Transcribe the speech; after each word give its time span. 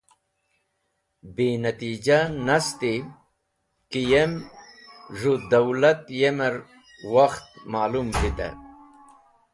Binatija 1.35 2.17
nast 2.47 2.79
ki 3.89 4.01
yem 4.11 4.31
z̃hũ 5.17 5.37
dawlat 5.49 6.01
yemer 6.19 6.55
wakht 7.13 7.47
malũm 7.71 8.07
vite. 8.19 8.47